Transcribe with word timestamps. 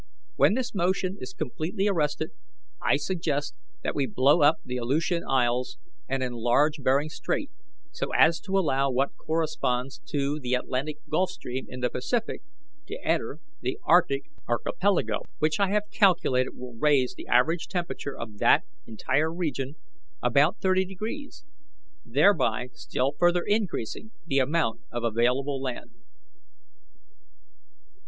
When 0.35 0.55
this 0.55 0.73
motion 0.73 1.17
is 1.21 1.31
completely 1.31 1.87
arrested, 1.87 2.31
I 2.81 2.95
suggest 2.97 3.53
that 3.83 3.93
we 3.93 4.07
blow 4.07 4.41
up 4.41 4.55
the 4.65 4.77
Aleutian 4.77 5.21
Isles 5.23 5.77
and 6.09 6.23
enlarge 6.23 6.81
Bering 6.81 7.07
Strait, 7.09 7.51
so 7.91 8.07
as 8.17 8.39
to 8.39 8.57
allow 8.57 8.89
what 8.89 9.15
corresponds 9.15 9.99
to 10.07 10.39
the 10.39 10.55
Atlantic 10.55 10.97
Gulf 11.07 11.29
Stream 11.29 11.67
in 11.69 11.81
the 11.81 11.89
Pacific 11.91 12.41
to 12.87 12.97
enter 13.07 13.41
the 13.61 13.77
Arctic 13.83 14.23
Archipelago, 14.47 15.19
which 15.37 15.59
I 15.59 15.69
have 15.69 15.91
calculated 15.91 16.55
will 16.57 16.73
raise 16.79 17.13
the 17.13 17.27
average 17.27 17.67
temperature 17.67 18.17
of 18.17 18.39
that 18.39 18.63
entire 18.87 19.31
region 19.31 19.75
about 20.19 20.57
thirty 20.61 20.83
degrees, 20.83 21.45
thereby 22.03 22.69
still 22.73 23.11
further 23.19 23.43
increasing 23.45 24.09
the 24.25 24.39
amount 24.39 24.81
of 24.91 25.03
available 25.03 25.61
land. 25.61 25.91